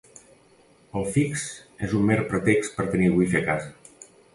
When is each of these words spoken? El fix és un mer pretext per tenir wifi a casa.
El 1.01 1.05
fix 1.19 1.45
és 1.89 1.95
un 2.01 2.09
mer 2.11 2.19
pretext 2.35 2.77
per 2.81 2.91
tenir 2.97 3.15
wifi 3.23 3.43
a 3.45 3.49
casa. 3.53 4.09